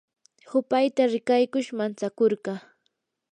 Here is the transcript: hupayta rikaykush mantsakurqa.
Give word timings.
hupayta 0.49 1.03
rikaykush 1.11 1.69
mantsakurqa. 1.77 2.53